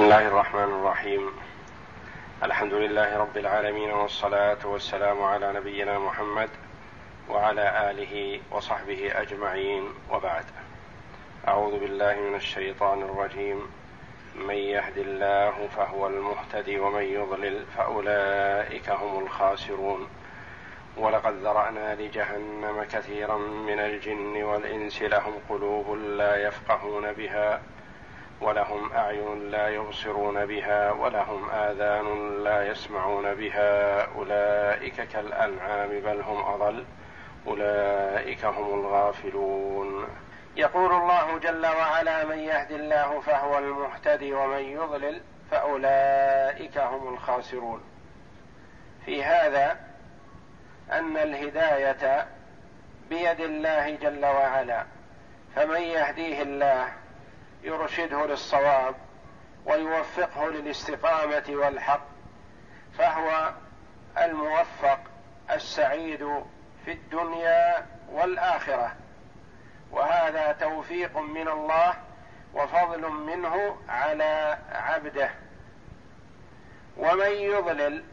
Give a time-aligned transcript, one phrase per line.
[0.00, 1.30] بسم الله الرحمن الرحيم.
[2.42, 6.48] الحمد لله رب العالمين والصلاة والسلام على نبينا محمد
[7.28, 10.44] وعلى آله وصحبه أجمعين وبعد.
[11.48, 13.70] أعوذ بالله من الشيطان الرجيم.
[14.36, 20.08] من يهد الله فهو المهتدي ومن يضلل فأولئك هم الخاسرون.
[20.96, 27.60] ولقد ذرأنا لجهنم كثيرا من الجن والإنس لهم قلوب لا يفقهون بها.
[28.40, 34.04] ولهم أعين لا يبصرون بها ولهم آذان لا يسمعون بها.
[34.04, 36.84] أولئك كالأنعام بل هم أضل.
[37.46, 40.08] أولئك هم الغافلون.
[40.56, 45.20] يقول الله جل وعلا من يهد الله فهو المهتدي ومن يضلل
[45.50, 47.82] فأولئك هم الخاسرون.
[49.04, 49.76] في هذا
[50.92, 52.26] أن الهداية
[53.10, 54.84] بيد الله جل وعلا.
[55.56, 56.99] فمن يهديه الله
[57.62, 58.94] يرشده للصواب
[59.66, 62.06] ويوفقه للاستقامة والحق
[62.98, 63.52] فهو
[64.18, 64.98] الموفق
[65.50, 66.44] السعيد
[66.84, 68.92] في الدنيا والآخرة.
[69.90, 71.94] وهذا توفيق من الله
[72.54, 75.30] وفضل منه على عبده.
[76.96, 78.04] ومن يضلل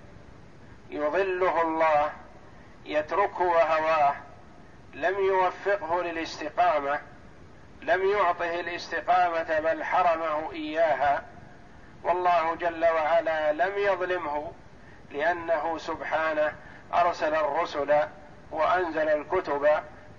[0.89, 2.11] يضله الله
[2.85, 4.15] يتركه وهواه
[4.93, 6.99] لم يوفقه للاستقامة
[7.81, 11.23] لم يعطه الاستقامة بل حرمه إياها.
[12.03, 14.51] والله جل وعلا لم يظلمه
[15.11, 16.53] لأنه سبحانه
[16.93, 17.99] أرسل الرسل
[18.51, 19.67] وأنزل الكتب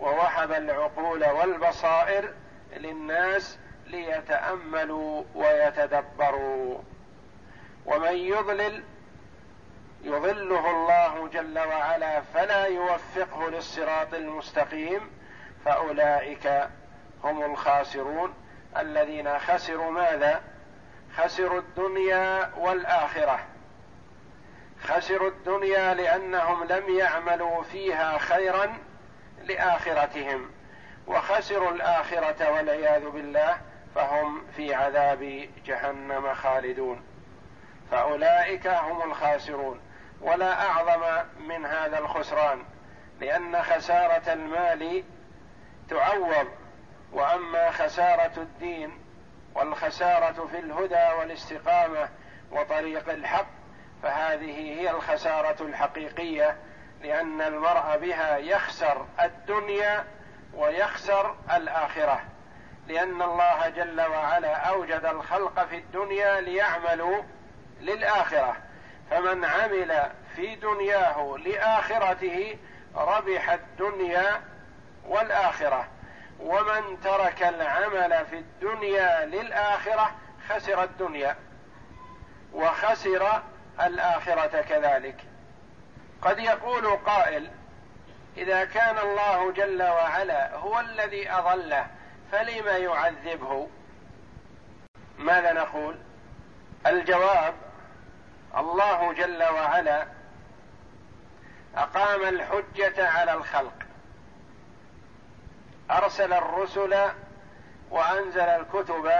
[0.00, 2.32] ووهب العقول والبصائر
[2.76, 6.78] للناس ليتأملوا ويتدبروا.
[7.86, 8.82] ومن يضلل
[10.04, 15.10] يضله الله جل وعلا فلا يوفقه للصراط المستقيم
[15.64, 16.68] فأولئك
[17.24, 18.34] هم الخاسرون
[18.77, 20.42] الذين خسروا ماذا؟
[21.16, 23.38] خسروا الدنيا والآخرة.
[24.83, 28.78] خسروا الدنيا لأنهم لم يعملوا فيها خيرا
[29.44, 30.50] لآخرتهم.
[31.06, 33.56] وخسروا الآخرة والعياذ بالله
[33.94, 37.03] فهم في عذاب جهنم خالدون.
[37.91, 39.81] فأولئك هم الخاسرون.
[40.21, 42.65] ولا أعظم من هذا الخسران
[43.21, 45.04] لأن خسارة المال
[45.91, 46.47] تعوض
[47.12, 48.98] وأما خسارة الدين
[49.54, 52.08] والخسارة في الهدى والاستقامة
[52.50, 53.46] وطريق الحق
[54.02, 56.56] فهذه هي الخسارة الحقيقية
[57.02, 60.04] لأن المرء بها يخسر الدنيا
[60.54, 62.20] ويخسر الآخرة.
[62.86, 67.22] لأن الله جل وعلا أوجد الخلق في الدنيا ليعملوا
[67.80, 68.56] للآخرة.
[69.10, 72.58] فمن عمل في دنياه لآخرته
[72.97, 74.41] ربح الدنيا
[75.06, 75.88] والآخرة.
[76.41, 80.10] ومن ترك العمل في الدنيا للآخرة
[80.49, 81.37] خسر الدنيا
[82.53, 83.43] وخسر
[83.81, 85.16] الآخرة كذلك.
[86.22, 87.50] قد يقول قائل
[88.37, 91.87] إذا كان الله جل وعلا هو الذي أضله
[92.32, 93.69] فلم يعذبه؟
[95.19, 95.97] ماذا نقول؟
[96.87, 97.54] الجواب
[98.56, 100.06] الله جل وعلا
[101.77, 103.78] أقام الحجة على الخلق.
[105.91, 107.10] أرسل الرسل
[107.91, 109.12] وأنزل الكتب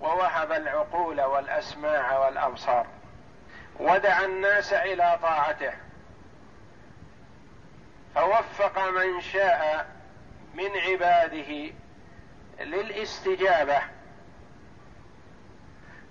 [0.00, 2.86] ووهب العقول والأسماع والأبصار.
[3.80, 5.72] ودعا الناس إلى طاعته.
[8.14, 9.86] فوفق من شاء
[10.54, 11.72] من عباده
[12.60, 13.82] للاستجابة.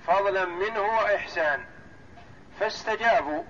[0.08, 1.66] فضلا منه وإحسان.
[2.60, 3.44] فاستجابوا.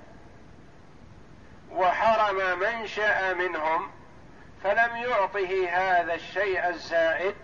[1.72, 3.92] وحرم من شاء منهم
[4.63, 7.35] فلم يعطه هذا الشيء الزائد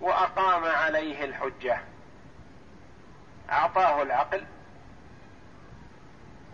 [0.00, 1.80] وأقام عليه الحجة.
[3.50, 4.44] أعطاه العقل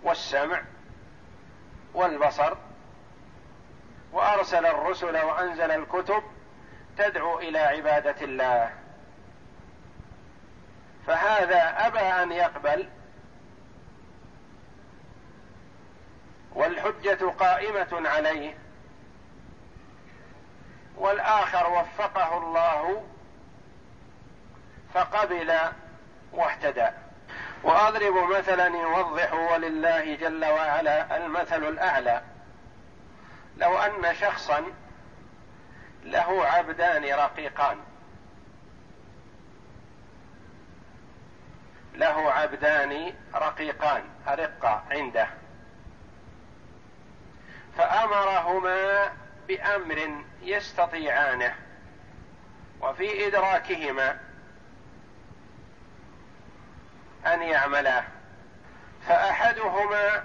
[0.03, 0.62] والسمع
[1.94, 2.56] والبصر
[4.12, 6.22] وأرسل الرسل وأنزل الكتب
[6.98, 8.71] تدعو إلى عبادة الله.
[11.06, 12.88] فهذا أبى أن يقبل
[16.54, 18.54] والحجة قائمة عليه.
[21.01, 23.05] والآخر وفقه الله
[24.95, 25.59] فقبل
[26.33, 26.89] واهتدى.
[27.63, 32.23] وأضرب مثلا يوضح ولله جل وعلا المثل الأعلى.
[33.57, 34.65] لو أن شخصا
[36.03, 37.79] له عبدان رقيقان.
[41.95, 45.29] له عبدان رقيقان ارقا عنده.
[47.79, 48.79] فأمرهما
[49.51, 51.55] بأمر يستطيعانه
[52.81, 54.19] وفي إدراكهما
[57.27, 58.05] أن يعملاه
[59.09, 60.25] فأحدهما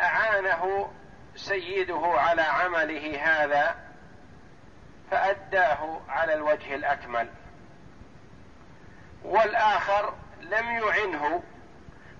[0.00, 0.92] أعانه
[1.36, 3.76] سيده على عمله هذا
[5.10, 7.28] فأداه على الوجه الأكمل
[9.24, 11.42] والآخر لم يعنه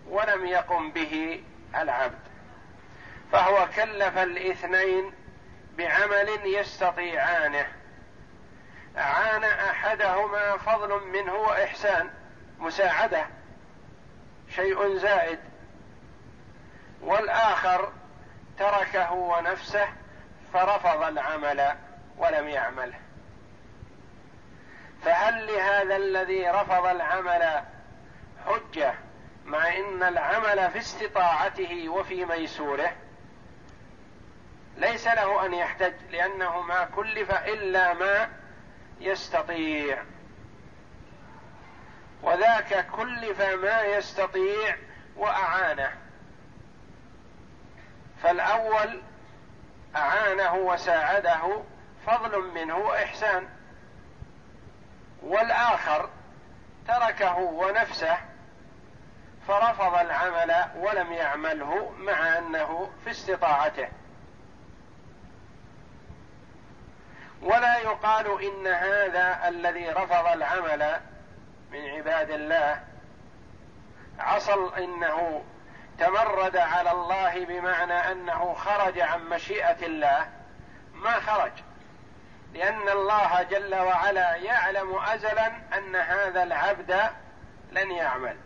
[0.09, 1.43] ولم يقم به
[1.75, 2.19] العبد
[3.33, 5.12] فهو كلف الاثنين
[5.76, 7.67] بعمل يستطيعانه.
[8.96, 12.11] عان أحدهما فضل منه وإحسان.
[12.58, 13.26] مساعدة.
[14.50, 15.38] شيء زائد.
[17.00, 17.93] والآخر
[18.58, 19.88] تركه ونفسه
[20.52, 21.76] فرفض العمل
[22.17, 22.99] ولم يعمله
[25.05, 27.62] فهل لهذا الذي رفض العمل
[28.46, 28.94] حجة
[29.44, 32.93] مع إن العمل في استطاعته وفي ميسوره؟
[34.96, 38.28] ليس له أن يحتج لأنه ما كلف إلا ما
[39.00, 40.02] يستطيع.
[42.22, 44.76] وذاك كلف ما يستطيع
[45.16, 45.93] وأعانه.
[48.22, 49.02] فالأول
[49.96, 51.62] أعانه وساعده
[52.06, 53.49] فضل منه وإحسان.
[55.22, 56.10] والآخر
[56.88, 58.16] تركه ونفسه
[59.49, 63.88] فرفض العمل ولم يعمله مع أنه في استطاعته.
[67.43, 71.00] ولا يقال إن هذا الذي رفض العمل
[71.73, 72.81] من عباد الله
[74.19, 75.44] عصل إنه
[75.99, 80.27] تمرد على الله بمعنى أنه خرج عن مشيئة الله.
[80.94, 81.53] ما خرج؟
[82.55, 87.00] لأن الله جل وعلا يعلم ازلا أن هذا العبد
[87.73, 88.37] لن يعمل.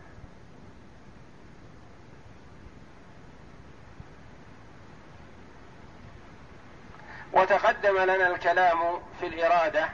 [7.33, 9.89] وتقدم لنا الكلام في الإرادة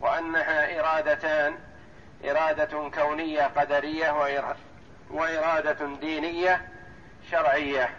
[0.00, 1.58] وأنها إرادتان
[2.24, 4.10] إرادة كونية قدرية
[5.10, 6.68] وإرادة دينية
[7.30, 7.90] شرعية.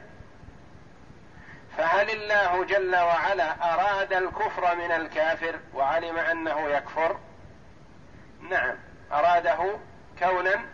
[1.77, 7.17] فهل الله جل وعلا أراد الكفر من الكافر وعلم أنه يكفر؟
[8.49, 8.75] نعم
[9.11, 9.77] أراده
[10.19, 10.65] كونا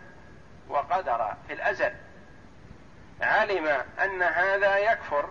[0.68, 1.92] وقدرا في الأزل.
[3.20, 3.66] علم
[4.04, 5.28] أن هذا يكفر.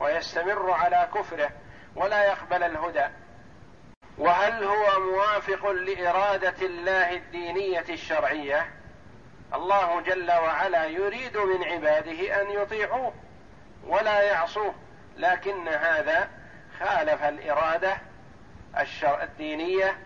[0.00, 1.50] ويستمر على كفره
[1.96, 3.06] ولا يقبل الهدى.
[4.18, 8.70] وهل هو موافق لإرادة الله الدينية الشرعية؟
[9.54, 13.12] الله جل وعلا يريد من عباده أن يطيعوه
[13.86, 14.74] ولا يعصوه
[15.16, 16.28] لكن هذا
[16.80, 17.98] خالف الإرادة
[18.78, 19.98] الشر الدينية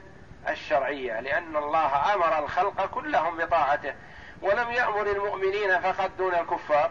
[0.48, 3.94] الشرعية لأن الله أمر الخلق كلهم بطاعته.
[4.42, 6.90] ولم يأمر المؤمنين فقط دون الكفار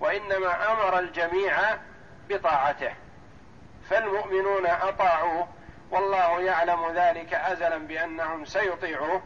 [0.00, 1.58] وإنما أمر الجميع
[2.28, 2.94] بطاعته.
[3.90, 5.48] فالمؤمنون أطاعوه
[5.90, 9.22] والله يعلم ذلك أزلا بأنهم سيطيعوه.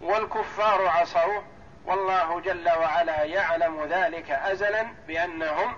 [0.00, 1.42] والكفار عصوه
[1.86, 5.76] والله جل وعلا يعلم ذلك أزلا بأنهم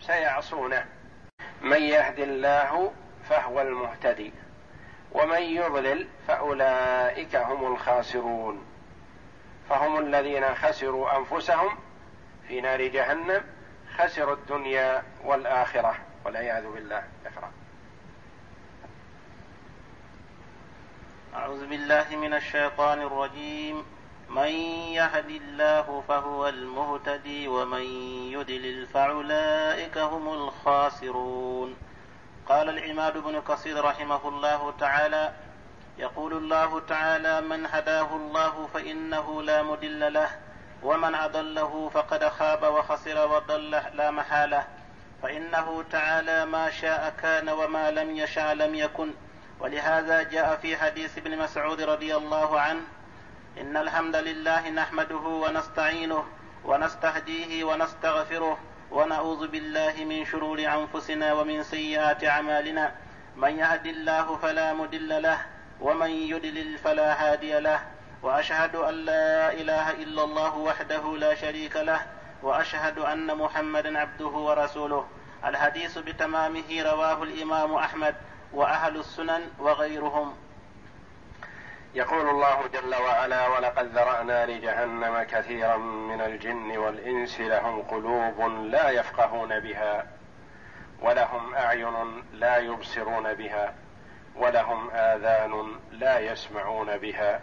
[0.00, 0.86] سيعصونه.
[1.62, 2.92] من يهد الله
[3.28, 4.32] فهو المهتدي
[5.12, 8.66] ومن يضلل فأولئك هم الخاسرون.
[9.68, 11.78] فهم الذين خسروا أنفسهم
[12.48, 13.44] في نار جهنم
[14.00, 15.94] خسروا الدنيا والآخرة
[16.24, 17.02] والعياذ بالله.
[17.26, 17.52] اقرأ.
[21.34, 23.84] أعوذ بالله من الشيطان الرجيم.
[24.28, 24.52] من
[24.96, 27.82] يهد الله فهو المهتدي ومن
[28.32, 31.76] يدلل فأولئك هم الخاسرون.
[32.48, 35.32] قال العماد بن كثير رحمه الله تعالى
[35.98, 40.49] يقول الله تعالى من هداه الله فإنه لا مدل له
[40.82, 44.64] ومن أضله فقد خاب وخسر وضل لا محالة.
[45.22, 49.10] فإنه تعالى ما شاء كان وما لم يشاء لم يكن.
[49.60, 52.80] ولهذا جاء في حديث ابن مسعود رضي الله عنه
[53.60, 56.24] إن الحمد لله نحمده ونستعينه
[56.64, 58.58] ونستهديه ونستغفره
[58.90, 62.92] ونعوذ بالله من شرور أنفسنا ومن سيئات أعمالنا.
[63.36, 65.38] من يهد الله فلا مدل له
[65.80, 67.80] ومن يدلل فلا هادي له.
[68.22, 72.00] وأشهد أن لا إله إلا الله وحده لا شريك له
[72.42, 75.06] وأشهد أن محمدا عبده ورسوله.
[75.44, 78.14] الحديث بتمامه رواه الإمام أحمد
[78.52, 80.34] وأهل السنن وغيرهم.
[81.94, 89.60] يقول الله جل وعلا ولقد ذرأنا لجهنم كثيرا من الجن والإنس لهم قلوب لا يفقهون
[89.60, 90.06] بها
[91.02, 93.74] ولهم أعين لا يبصرون بها
[94.36, 97.40] ولهم آذان لا يسمعون بها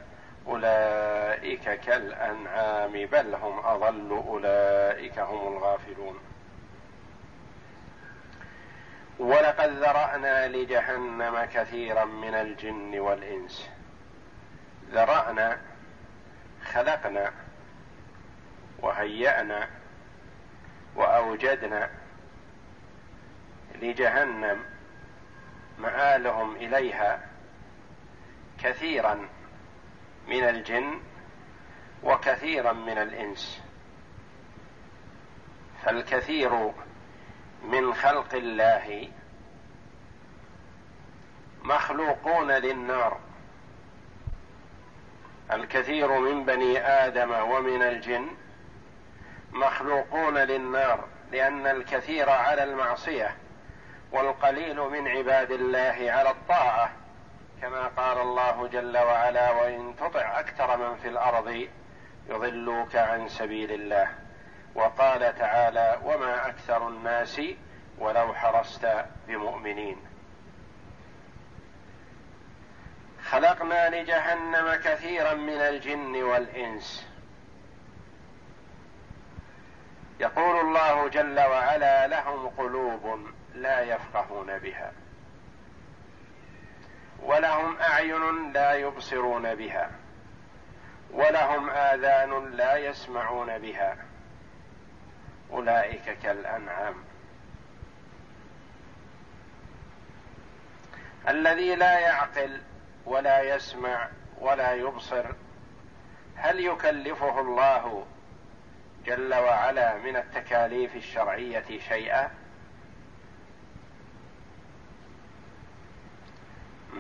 [0.48, 6.20] أولئك كالأنعام بل هم أضل أولئك هم الغافلون.
[9.20, 13.70] ولقد ذرأنا لجهنم كثيرا من الجن والإنس.
[14.92, 15.58] ذرأنا
[16.66, 17.32] خلقنا
[18.80, 19.68] وهيأنا
[20.96, 21.90] وأوجدنا
[23.82, 24.64] لجهنم
[25.78, 27.20] مآلهم إليها
[28.64, 29.30] كثيرا
[30.28, 31.00] من الجن
[32.04, 33.62] وكثيرا من الإنس.
[35.84, 36.72] فالكثير
[37.64, 39.10] من خلق الله
[41.64, 43.20] مخلوقون للنار.
[45.52, 48.28] الكثير من بني آدم ومن الجن
[49.52, 53.36] مخلوقون للنار لأن الكثير على المعصية
[54.12, 56.92] والقليل من عباد الله على الطاعة.
[57.62, 61.68] كما قال الله جل وعلا وإن تطع أكثر من في الأرض
[62.30, 64.10] يضلوك عن سبيل الله.
[64.76, 67.42] وقال تعالى وما أكثر الناس
[68.00, 68.88] ولو حرصت
[69.28, 69.98] بمؤمنين.
[73.24, 77.08] خلقنا لجهنم كثيرا من الجن والإنس.
[80.20, 83.20] يقول الله جل وعلا لهم قلوب
[83.54, 84.92] لا يفقهون بها.
[87.28, 89.92] ولهم أعين لا يبصرون بها
[91.12, 93.98] ولهم آذان لا يسمعون بها
[95.52, 96.96] أولئك كالأنعام
[101.28, 102.62] الذي لا يعقل
[103.06, 105.26] ولا يسمع ولا يبصر
[106.36, 108.06] هل يكلفه الله
[109.06, 112.32] جل وعلا من التكاليف الشرعية شيئا؟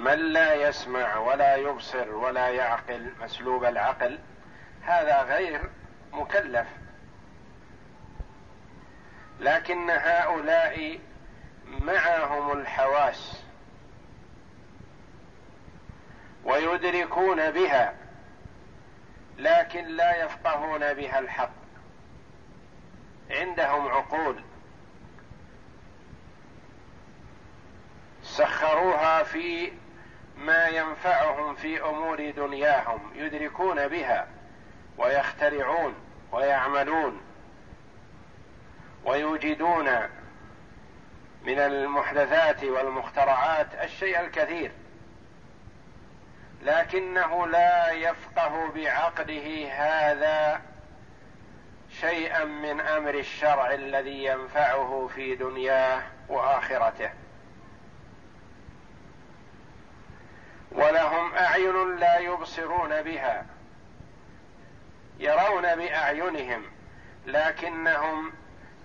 [0.08, 4.20] من لا يسمع ولا يبصر ولا يعقل مسلوب العقل
[4.82, 5.70] هذا غير
[6.12, 6.68] مكلف.
[9.40, 11.00] لكن هؤلاء
[11.66, 13.44] معهم الحواس
[16.44, 17.94] ويدركون بها
[19.38, 21.52] لكن لا يفقهون بها الحق.
[23.30, 24.44] عندهم عقول
[28.24, 29.72] سخروها في
[30.38, 34.28] ما ينفعهم في أمور دنياهم يدركون بها
[34.98, 35.96] ويخترعون
[36.32, 37.22] ويعملون
[39.06, 39.88] ويوجدون
[41.44, 44.72] من المحدثات والمخترعات الشيء الكثير
[46.62, 50.62] لكنه لا يفقه بعقله هذا
[51.90, 57.10] شيئا من أمر الشرع الذي ينفعه في دنياه وآخرته.
[60.78, 63.46] ولهم أعين لا يبصرون بها
[65.20, 66.64] يرون بأعينهم
[67.26, 68.34] لكنهم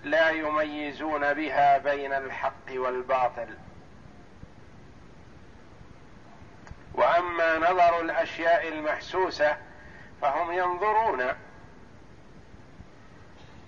[0.03, 3.57] لا يميزون بها بين الحق والباطل.
[6.93, 9.57] وأما نظر الأشياء المحسوسة
[10.21, 11.23] فهم ينظرون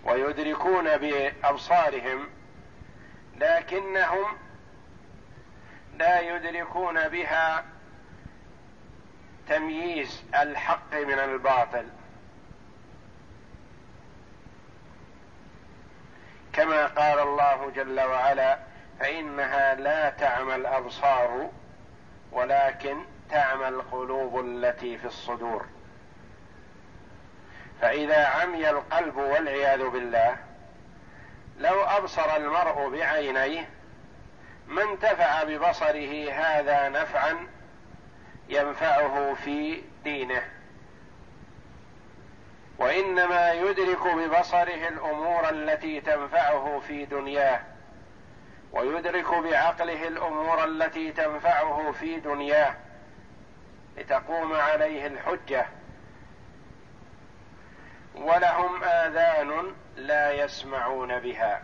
[0.03, 2.29] ويدركون بأبصارهم
[3.37, 4.37] لكنهم
[5.97, 7.74] لا يدركون بها
[9.49, 11.85] تمييز الحق من الباطل.
[16.53, 18.57] كما قال الله جل وعلا
[18.99, 21.49] فإنها لا تعمى الأبصار
[22.31, 22.97] ولكن
[23.29, 25.65] تعمى القلوب التي في الصدور.
[27.81, 30.37] فإذا عمي القلب والعياذ بالله
[31.59, 33.69] لو أبصر المرء بعينيه
[34.67, 37.47] ما انتفع ببصره هذا نفعا
[38.49, 40.41] ينفعه في دينه.
[42.77, 47.61] وإنما يدرك ببصره الأمور التي تنفعه في دنياه
[48.71, 52.75] ويدرك بعقله الأمور التي تنفعه في دنياه
[53.97, 55.65] لتقوم عليه الحجة.
[58.15, 61.61] ولهم آذان لا يسمعون بها.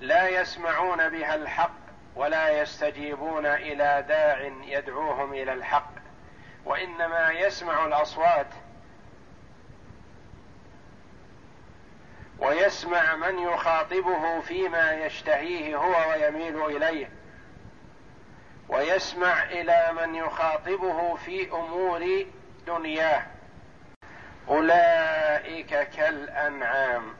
[0.00, 1.85] لا يسمعون بها الحق
[2.16, 5.90] ولا يستجيبون إلى داع يدعوهم إلى الحق
[6.64, 8.46] وإنما يسمع الأصوات
[12.38, 17.10] ويسمع من يخاطبه فيما يشتهيه هو ويميل إليه
[18.68, 22.26] ويسمع إلى من يخاطبه في أمور
[22.66, 23.22] دنياه.
[24.48, 27.14] أولئك كالأنعام.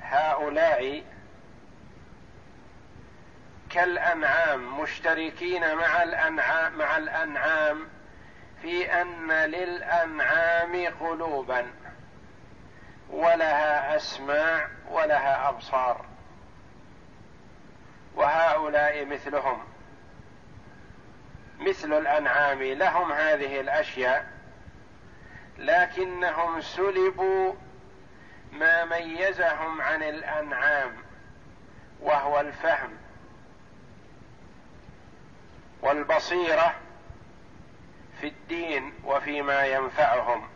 [0.00, 1.02] هؤلاء
[3.74, 7.88] كالأنعام مشتركين مع الانعام مع الأنعام
[8.62, 11.66] في أن للأنعام قلوبا
[13.10, 16.06] ولها أسماع ولها أبصار
[18.14, 19.64] وهؤلاء مثلهم.
[21.58, 24.26] مثل الأنعام لهم هذه الأشياء
[25.58, 27.54] لكنهم سلبوا
[28.52, 30.92] ما ميزهم عن الأنعام
[32.00, 33.03] وهو الفهم.
[35.84, 36.74] والبصيرة
[38.20, 40.48] في الدين وفيما ينفعهم.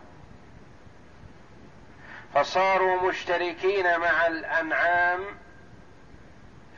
[2.34, 5.24] فصاروا مشتركين مع الأنعام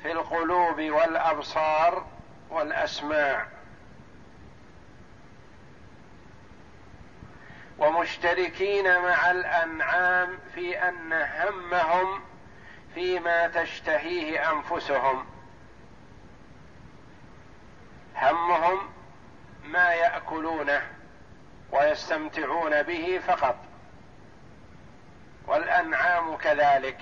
[0.02, 2.06] في القلوب والأبصار
[2.50, 3.46] والأسماع.
[7.78, 12.20] ومشتركين مع الأنعام في أن همهم
[12.94, 15.29] فيما تشتهيه أنفسهم.
[18.20, 18.90] همهم
[19.64, 20.82] ما يأكلونه
[21.72, 23.56] ويستمتعون به فقط.
[25.46, 26.98] والأنعام كذلك.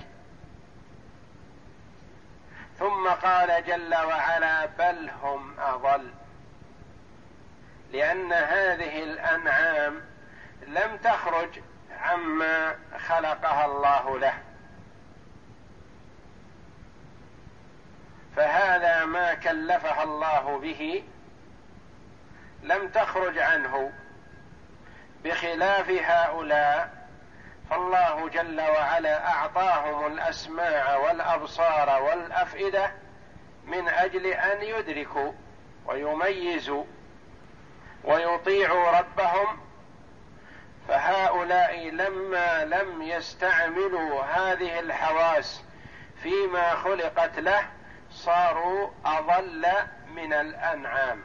[2.79, 6.11] ثم قال جل وعلا بل هم أضل.
[7.93, 10.01] لأن هذه الأنعام
[10.67, 11.61] لم تخرج
[12.01, 12.77] عما
[13.09, 14.48] خلقها الله له.
[18.39, 21.05] فهذا ما كلفها الله به
[22.63, 23.93] لم تخرج عنه
[25.25, 27.07] بخلاف هؤلاء
[27.71, 32.93] فالله جل وعلا أعطاهم الأسماع والأبصار والأفئدة
[33.67, 35.33] من أجل أن يدركوا
[35.87, 36.85] ويميزوا
[38.05, 39.61] ويطيعوا ربهم
[40.89, 45.63] فهؤلاء لما لم يستعملوا هذه الحواس
[46.23, 47.78] فيما خلقت له
[48.19, 49.67] صاروا أضل
[50.15, 51.25] من الأنعام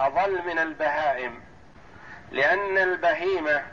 [0.00, 1.40] أضل من البهائم
[2.32, 3.66] لأن البهيمة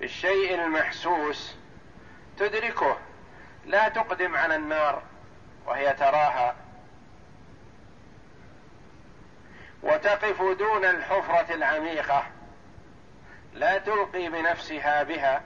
[0.00, 1.56] بالشيء المحسوس
[2.38, 2.98] تدركه
[3.66, 5.02] لا تقدم على النار
[5.66, 6.56] وهي تراها.
[9.82, 12.26] وتقف دون الحفرة العميقة
[13.54, 15.42] لا تلقي بنفسها بها.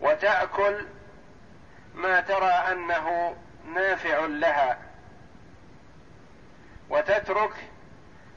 [0.00, 0.86] وتأكل
[1.94, 3.36] ما ترى أنه
[3.74, 4.78] نافع لها.
[6.90, 7.54] وتترك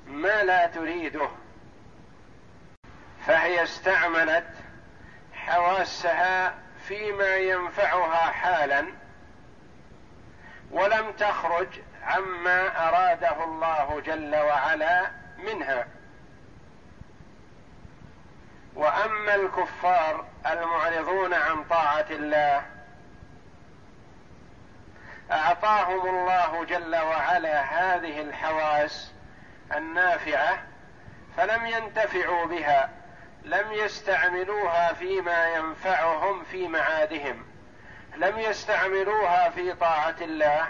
[0.07, 1.29] ما لا تريده.
[3.27, 4.47] فهي استعملت
[5.33, 6.53] حواسها
[6.87, 8.85] فيما ينفعها حالا
[10.71, 11.67] ولم تخرج
[12.03, 15.87] عما أراده الله جل وعلا منها.
[18.75, 22.74] وأما الكفار المعرضون عن طاعة الله
[25.31, 29.11] أعطاهم الله جل وعلا هذه الحواس
[29.75, 30.63] النافعة
[31.37, 32.89] فلم ينتفعوا بها
[33.43, 37.45] لم يستعملوها فيما ينفعهم في معادهم
[38.15, 40.69] لم يستعملوها في طاعة الله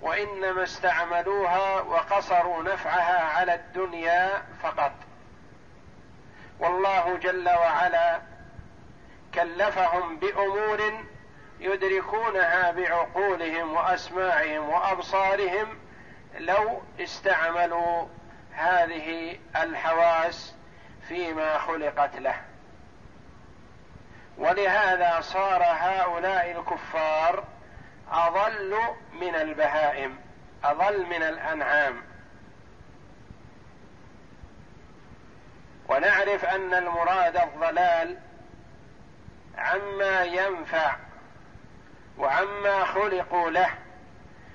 [0.00, 4.92] وإنما استعملوها وقصروا نفعها على الدنيا فقط.
[6.58, 8.20] والله جل وعلا
[9.34, 11.04] كلفهم بأمور
[11.60, 15.78] يدركونها بعقولهم وأسماعهم وأبصارهم
[16.38, 18.06] لو استعملوا
[18.52, 20.54] هذه الحواس
[21.08, 22.40] فيما خلقت له.
[24.38, 27.44] ولهذا صار هؤلاء الكفار
[28.12, 28.78] أضل
[29.12, 30.18] من البهائم
[30.64, 32.02] أضل من الأنعام.
[35.88, 38.18] ونعرف أن المراد الضلال
[39.58, 40.96] عما ينفع
[42.18, 43.70] وعما خلقوا له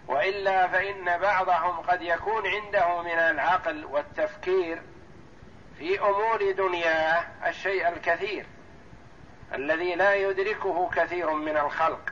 [0.08, 4.82] وإلا فإن بعضهم قد يكون عنده من العقل والتفكير
[5.78, 8.46] في أمور دنياه الشيء الكثير
[9.54, 12.10] الذي لا يدركه كثير من الخلق.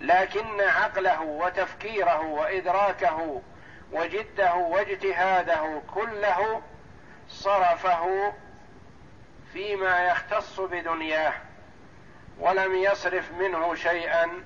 [0.00, 3.42] لكن عقله وتفكيره وإدراكه
[3.92, 6.62] وجده واجتهاده كله
[7.28, 8.32] صرفه
[9.52, 11.34] فيما يختص بدنياه.
[12.38, 14.44] ولم يصرف منه شيئا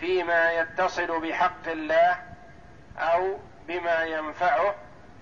[0.00, 2.22] فيما يتصل بحق الله
[2.98, 4.74] أو بما ينفعه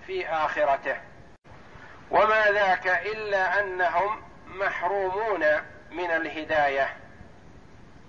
[0.07, 0.97] في آخرته.
[2.11, 5.45] وما ذاك إلا أنهم محرومون
[5.91, 6.97] من الهداية.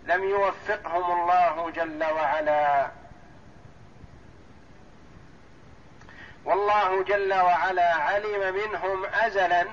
[0.05, 2.91] لم يوفقهم الله جل وعلا.
[6.45, 9.67] والله جل وعلا علم منهم ازلا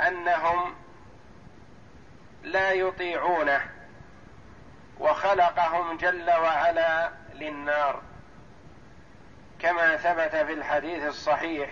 [0.00, 0.74] أنهم
[2.42, 3.60] لا يطيعونه
[4.98, 8.02] وخلقهم جل وعلا للنار
[9.58, 11.70] كما ثبت في الحديث الصحيح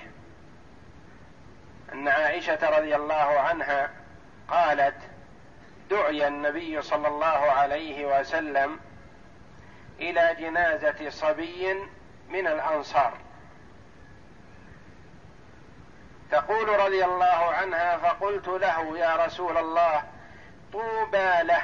[1.93, 3.91] أن عائشة رضي الله عنها
[4.49, 4.97] قالت
[5.91, 8.81] دعي النبي صلى الله عليه وسلم
[10.01, 11.75] إلى جنازة صبي
[12.29, 13.19] من الأنصار.
[16.31, 20.05] تقول رضي الله عنها فقلت له يا رسول الله
[20.73, 21.63] طوبى له.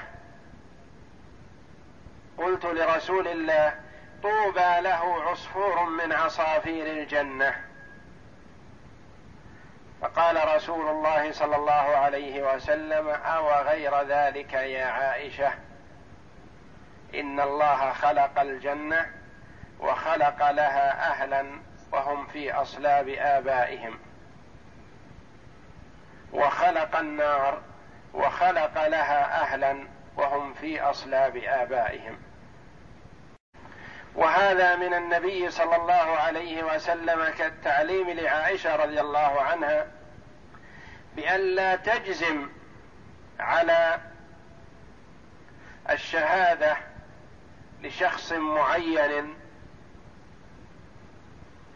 [2.39, 3.75] قلت لرسول الله
[4.23, 7.65] طوبى له عصفور من عصافير الجنة.
[10.01, 15.53] فقال رسول الله صلى الله عليه وسلم أو غير ذلك يا عائشة؟
[17.15, 19.11] إن الله خلق الجنة
[19.81, 21.47] وخلق لها أهلا
[21.93, 23.99] وهم في أصلاب آبائهم.
[26.33, 27.63] وخلق النار
[28.15, 32.19] وخلق لها أهلا وهم في أصلاب آبائهم.
[34.15, 39.87] وهذا من النبي صلى الله عليه وسلم كالتعليم لعائشة رضي الله عنها
[41.17, 42.49] بأن لا تجزم
[43.41, 44.01] على
[45.91, 46.77] الشهادة
[47.83, 49.35] لشخص معين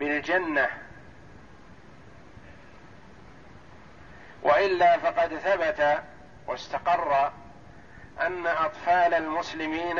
[0.00, 0.68] بالجنة
[4.42, 6.02] وإلا فقد ثبت
[6.46, 7.32] واستقر
[8.20, 9.96] أن أطفال المسلمين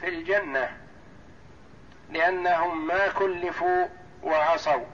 [0.00, 0.76] في الجنة
[2.10, 3.86] لأنهم ما كلفوا
[4.22, 4.84] وعصوا.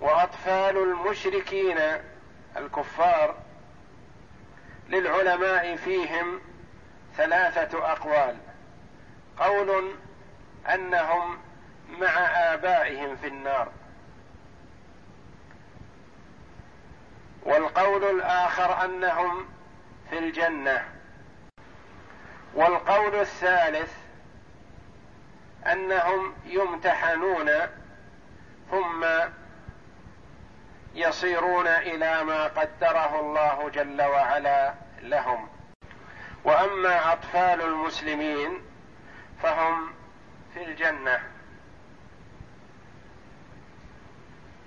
[0.00, 1.78] وأطفال المشركين
[2.56, 3.34] الكفار
[4.88, 6.40] للعلماء فيهم
[7.16, 8.36] ثلاثة أقوال.
[9.38, 9.94] قول
[10.74, 11.38] أنهم
[12.00, 12.08] مع
[12.54, 13.72] آبائهم في النار.
[17.44, 19.46] والقول الآخر أنهم
[20.10, 20.84] في الجنة.
[22.54, 23.92] والقول الثالث
[25.66, 27.50] أنهم يمتحنون
[28.70, 29.04] ثم
[30.94, 35.48] يصيرون إلى ما قدره الله جل وعلا لهم.
[36.44, 38.62] وأما أطفال المسلمين
[39.42, 39.94] فهم
[40.54, 41.20] في الجنة.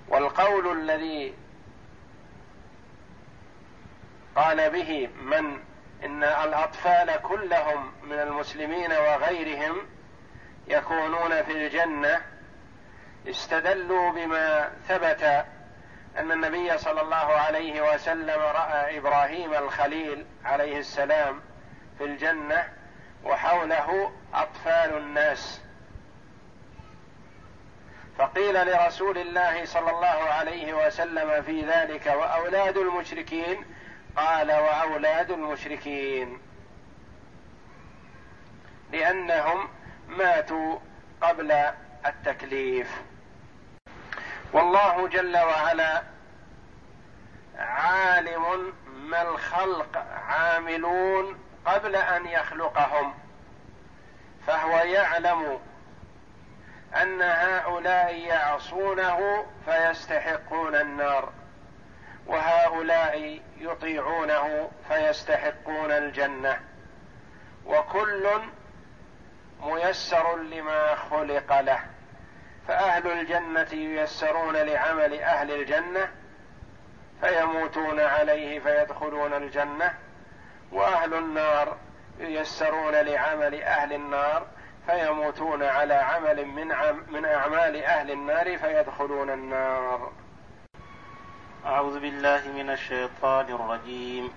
[0.07, 1.33] والقول الذي
[4.37, 5.59] قال به من
[6.03, 9.87] إن الأطفال كلهم من المسلمين وغيرهم
[10.67, 12.21] يكونون في الجنة
[13.27, 15.23] استدلوا بما ثبت
[16.17, 21.41] أن النبي صلى الله عليه وسلم رأى إبراهيم الخليل عليه السلام
[21.97, 22.67] في الجنة
[23.23, 25.61] وحوله أطفال الناس.
[28.17, 33.65] فقيل لرسول الله صلى الله عليه وسلم في ذلك وأولاد المشركين
[34.17, 36.39] قال وأولاد المشركين.
[38.91, 39.69] لأنهم
[40.07, 40.79] ماتوا
[41.21, 41.51] قبل
[42.05, 43.01] التكليف.
[44.53, 46.03] والله جل وعلا
[47.57, 53.13] عالم ما الخلق عاملون قبل أن يخلقهم.
[54.47, 55.59] فهو يعلم
[57.01, 61.36] أن هؤلاء يعصونه فيستحقون النار.
[62.27, 66.59] وهؤلاء يطيعونه فيستحقون الجنة.
[67.65, 68.27] وكل
[69.61, 71.79] ميسر لما خلق له.
[72.67, 76.11] فأهل الجنة ييسرون لعمل أهل الجنة
[77.21, 79.93] فيموتون عليه فيدخلون الجنة.
[80.71, 81.77] وأهل النار
[82.19, 84.47] ييسرون لعمل أهل النار
[84.87, 90.11] فيموتون على عمل من عم من أعمال أهل النار فيدخلون النار.
[91.65, 94.31] أعوذ بالله من الشيطان الرجيم.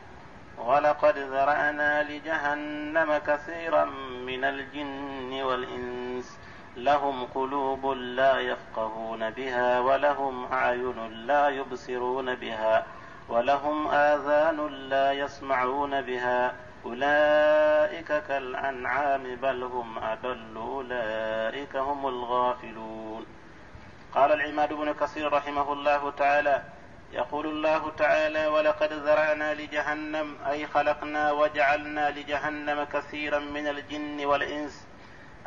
[0.59, 3.85] ولقد ذرأنا لجهنم كثيرا
[4.27, 6.39] من الجن والإنس.
[6.77, 12.85] لهم قلوب لا يفقهون بها ولهم أعين لا يبصرون بها
[13.29, 16.53] ولهم آذان لا يسمعون بها.
[16.85, 20.57] أولئك كالأنعام بل هم أضل.
[20.57, 23.27] أولئك هم الغافلون.
[24.15, 26.63] قال العماد بن كثير رحمه الله تعالى
[27.13, 34.87] يقول الله تعالى ولقد ذرانا لجهنم أي خلقنا وجعلنا لجهنم كثيرا من الجن والإنس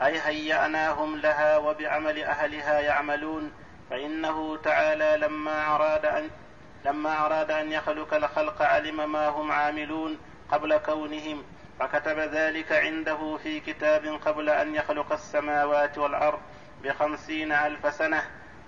[0.01, 3.51] أي هيأناهم لها وبعمل أهلها يعملون
[3.89, 6.29] فإنه تعالى لما أراد ان
[6.85, 10.17] لما أراد أن يخلق الخلق علم ما هم عاملون
[10.51, 11.43] قبل كونهم
[11.79, 16.39] فكتب ذلك عنده في كتاب قبل أن يخلق السماوات والأرض
[16.83, 18.23] بخمسين ألف سنة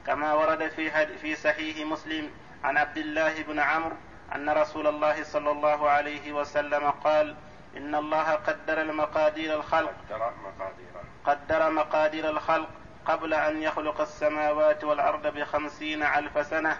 [0.08, 2.29] كما ورد في في صحيح مسلم
[2.65, 3.95] عن عبد الله بن عمرو
[4.36, 7.36] أن رسول الله صلى الله عليه وسلم قال
[7.78, 9.93] إن الله قدر المقادير الخلق.
[10.10, 10.88] قدر مقادير
[11.25, 12.69] قدر مقادير الخلق
[13.06, 16.78] قبل أن يخلق السماوات والأرض بخمسين ألف سنة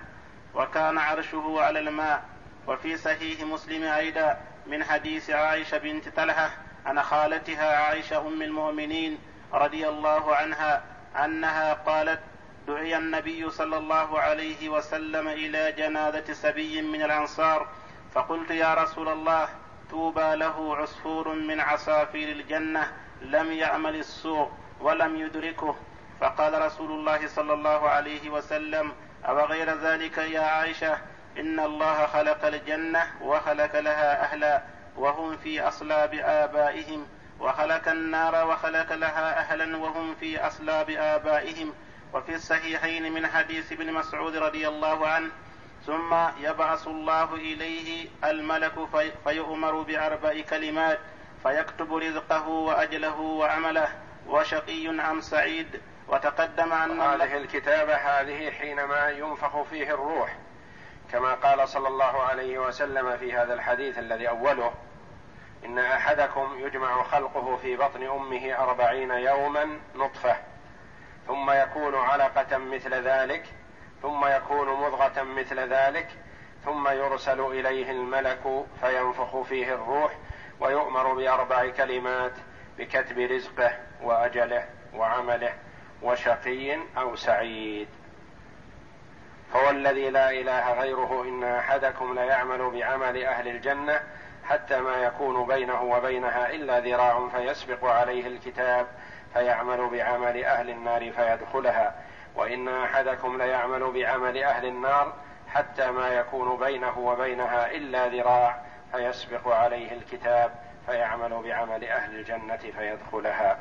[0.54, 2.24] وكان عرشه على الماء.
[2.67, 6.50] وفي صحيح مسلم أيضا من حديث عائشة بنت طلحة
[6.86, 9.17] عن خالتها عائشة أم المؤمنين
[9.54, 10.84] رضي الله عنها
[11.26, 12.19] أنها قالت
[12.67, 17.67] دعي النبي صلى الله عليه وسلم إلى جنازة سبي من الأنصار
[18.13, 19.49] فقلت يا رسول الله
[19.91, 24.51] طوبى له عصفور من عصافير الجنة لم يعمل السوء
[24.82, 25.75] ولم يدركه.
[26.21, 28.93] فقال رسول الله صلى الله عليه وسلم
[29.25, 30.97] أو غير ذلك يا عائشة؟
[31.38, 34.62] إن الله خلق الجنة وخلق لها أهلا
[34.97, 37.08] وهم في أصلاب آبائهم
[37.39, 41.73] وخلق النار وخلق لها أهلا وهم في أصلاب آبائهم.
[42.13, 45.32] وفي الصحيحين من حديث ابن مسعود رضي الله عنه
[45.86, 51.00] ثم يبعث الله إليه الملك في فيؤمر بأربع كلمات
[51.44, 53.88] فيكتب رزقه وأجله وعمله
[54.28, 60.38] وشقي ام سعيد وتقدم ان هذه الكتابة هذه حينما ينفخ فيه الروح
[61.12, 64.74] كما قال صلى الله عليه وسلم في هذا الحديث الذي أوله
[65.65, 70.38] إن أحدكم يجمع خلقه في بطن أمه أربعين يوما نطفة.
[71.28, 73.46] ثم يكون علقة مثل ذلك
[74.02, 76.08] ثم يكون مضغة مثل ذلك
[76.66, 80.12] ثم يرسل إليه الملك فينفخ فيه الروح
[80.60, 82.32] ويؤمر بأربع كلمات
[82.78, 85.54] بكتب رزقه وأجله وعمله
[86.02, 87.88] وشقي أو سعيد.
[89.56, 94.00] هو الذي لا إله غيره إن أحدكم ليعمل بعمل أهل الجنة
[94.44, 98.88] حتى ما يكون بينه وبينها إلا ذراع فيسبق عليه الكتاب.
[99.36, 101.95] فيعمل بعمل أهل النار فيدخلها
[102.36, 105.13] وإن أحدكم ليعمل بعمل أهل النار
[105.48, 113.60] حتى ما يكون بينه وبينها إلا ذراع فيسبق عليه الكتاب فيعمل بعمل أهل الجنة فيدخلها.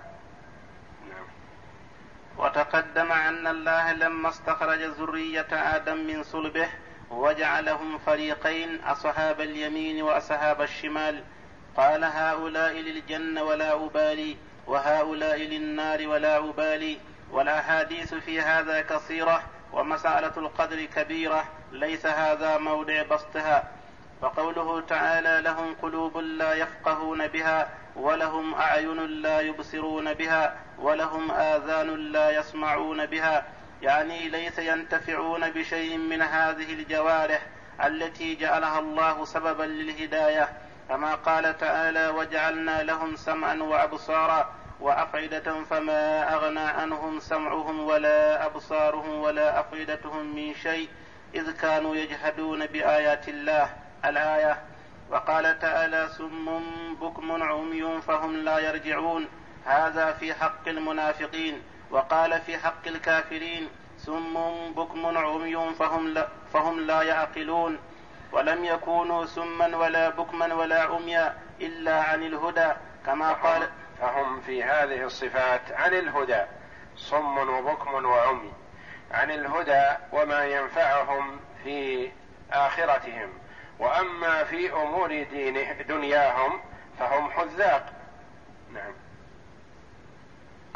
[2.38, 6.68] وتقدم أن الله لما استخرج ذرية آدم من صلبه
[7.10, 11.24] وجعلهم فريقين أصحاب اليمين وأصحاب الشمال.
[11.76, 14.36] قال هؤلاء للجنة ولا أبالي.
[14.66, 16.98] وهؤلاء للنار ولا أبالي
[17.30, 23.64] والأحاديث في هذا كثيرة ومسألة القدر كبيرة ليس هذا موضع بسطها.
[24.22, 32.30] وقوله تعالى لهم قلوب لا يفقهون بها ولهم أعين لا يبصرون بها ولهم آذان لا
[32.30, 33.44] يسمعون بها.
[33.82, 37.42] يعني ليس ينتفعون بشيء من هذه الجوارح
[37.84, 40.48] التي جعلها الله سببا للهداية.
[40.88, 49.60] كما قال تعالى وجعلنا لهم سمعا وابصارا وأفئدة فما أغنى عنهم سمعهم ولا أبصارهم ولا
[49.60, 50.88] أفئدتهم من شيء
[51.34, 53.68] إذ كانوا يجحدون بآيات الله.
[54.04, 54.62] الآية
[55.10, 56.60] وقال تعالى سم
[57.00, 59.28] بكم عمي فهم لا يرجعون.
[59.64, 61.62] هذا في حق المنافقين.
[61.90, 63.68] وقال في حق الكافرين
[63.98, 64.34] سم
[64.72, 67.78] بكم عمي فهم لا, فهم لا يعقلون.
[68.34, 72.72] ولم يكونوا سما ولا بكما ولا عميا إلا عن الهدى
[73.06, 73.68] كما قال
[74.00, 76.42] فهم في هذه الصفات عن الهدى
[76.96, 78.52] صم وبكم وعمي.
[79.10, 82.10] عن الهدى وما ينفعهم في
[82.52, 83.32] آخرتهم
[83.78, 86.60] وأما في أمور دينه دنياهم
[86.98, 87.92] فهم حذاق.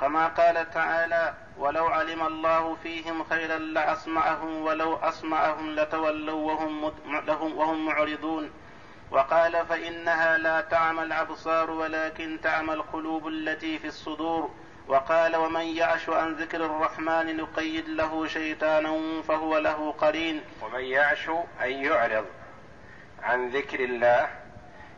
[0.08, 6.92] كما قال تعالى ولو علم الله فيهم خيرا لأسمعهم ولو أسمعهم لتولوا وهم
[7.56, 8.50] وهم معرضون.
[9.10, 14.50] وقال فإنها لا تعمى الأبصار ولكن تعمى القلوب التي في الصدور.
[14.88, 20.42] وقال ومن يعش عن ذكر الرحمن نقيد له شيطانا فهو له قرين.
[20.62, 21.28] ومن يعش
[21.62, 22.26] أن يعرض
[23.22, 24.28] عن ذكر الله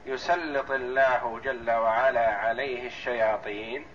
[0.07, 3.87] يسلط الله جل وعلا عليه الشياطين.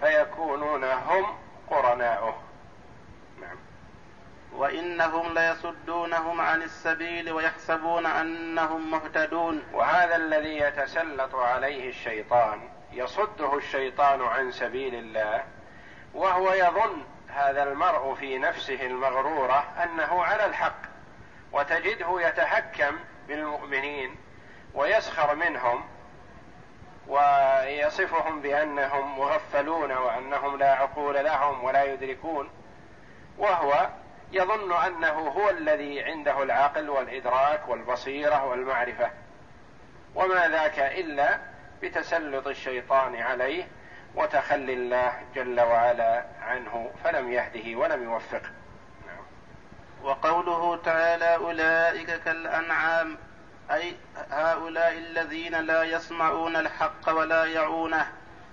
[0.00, 1.26] فيكونون هم
[1.70, 2.34] قرناؤه
[3.40, 3.56] نعم.
[4.52, 9.62] وإنهم ليصدونهم عن السبيل ويحسبون أنهم مهتدون.
[9.72, 15.44] وهذا الذي يتسلط عليه الشيطان يصده الشيطان عن سبيل الله
[16.14, 20.82] وهو يظن هذا المرء في نفسه المغرورة أنه على الحق
[21.52, 22.96] وتجده يتحكم
[23.28, 24.16] بالمؤمنين
[24.74, 25.84] ويسخر منهم
[27.08, 32.50] ويصفهم بأنهم مغفلون وأنهم لا عقول لهم ولا يدركون
[33.38, 33.88] وهو
[34.32, 39.10] يظن أنه هو الذي عنده العقل والإدراك والبصيرة والمعرفة.
[40.14, 41.38] وما ذاك إلا
[41.82, 43.68] بتسلط الشيطان عليه
[44.14, 48.50] وتخلي الله جل وعلا عنه فلم يهده ولم يوفقه.
[50.02, 53.18] وقوله تعالى أولئك كالأنعام
[53.70, 53.96] أي
[54.30, 58.06] هؤلاء الذين لا يسمعون الحق ولا يعونه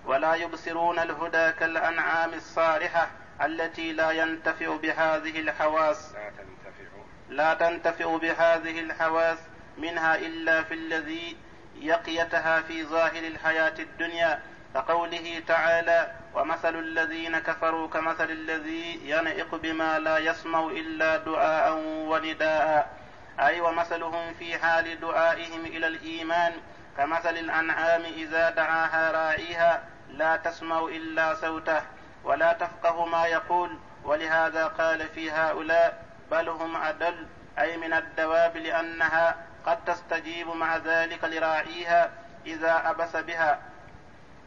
[0.05, 3.07] ولا يبصرون الهدى كالأنعام الصالحة
[3.41, 6.13] التي لا ينتفع بهذه الحواس.
[6.13, 6.85] لا تنتفع.
[7.29, 9.37] لا تنتفع بهذه الحواس
[9.77, 11.37] منها إلا في الذي
[11.75, 14.39] يقيتها في ظاهر الحياة الدنيا.
[14.73, 23.02] كقوله تعالى ومثل الذين كفروا كمثل الذي ينئق بما لا يسمع إلا دعاء ونداء.
[23.39, 26.53] أي ومثلهم في حال دعائهم إلى الإيمان
[26.97, 31.81] كمثل الأنعام إذا دعاها راعيها لا تسمع إلا صوته
[32.23, 37.27] ولا تفقه ما يقول ولهذا قال في هؤلاء بل هم أدل
[37.59, 42.11] أي من الدواب لأنها قد تستجيب مع ذلك لراعيها
[42.45, 43.59] إذا أبس بها.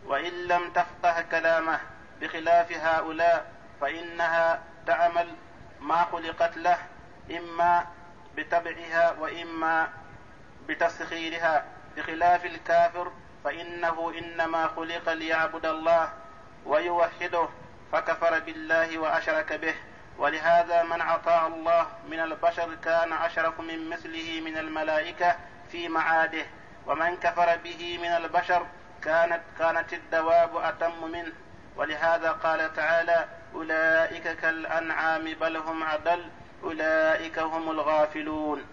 [0.07, 1.81] وإن لم تفقه كلامه
[2.20, 3.46] بخلاف هؤلاء
[3.81, 5.29] فإنها تعمل
[5.81, 6.79] ما خلقت له
[7.31, 7.87] إما
[8.37, 9.88] بتبعها وإما
[10.68, 11.64] بتسخيرها
[11.96, 13.12] بخلاف الكافر
[13.44, 16.12] فإنه إنما خلق ليعبد الله
[16.66, 17.49] ويوحده
[17.92, 19.75] فكفر بالله وأشرك به.
[20.18, 25.37] ولهذا من أطاع الله من البشر كان أشرف من مثله من الملائكة
[25.72, 26.46] في معاده.
[26.87, 28.66] ومن كفر به من البشر
[29.03, 31.33] كانت كانت الدواب أتم منه.
[31.77, 36.31] ولهذا قال تعالى أولئك كالأنعام بل هم أضل
[36.64, 38.66] أولئك هم الغافلون.